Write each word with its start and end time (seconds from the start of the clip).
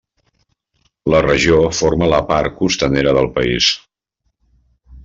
La 1.15 1.19
regió 1.25 1.59
forma 1.81 2.09
la 2.15 2.23
part 2.33 2.59
costanera 2.63 3.17
del 3.21 3.31
país. 3.39 3.71